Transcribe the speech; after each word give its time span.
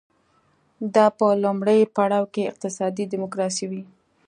دا 0.95 1.05
به 1.09 1.15
په 1.17 1.27
لومړي 1.43 1.79
پړاو 1.95 2.31
کې 2.33 2.49
اقتصادي 2.51 3.03
ډیموکراسي 3.13 3.65
وي. 3.71 3.83